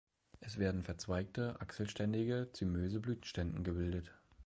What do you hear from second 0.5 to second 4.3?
werden verzweigte, achselständige, zymöse Blütenständen gebildet.